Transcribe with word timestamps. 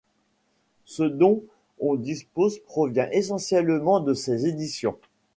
Ce 0.85 1.03
dont 1.03 1.43
on 1.77 1.93
dispose 1.95 2.57
provient 2.63 3.07
essentiellement 3.11 3.99
de 3.99 4.15
ses 4.15 4.47
éditions. 4.47 4.97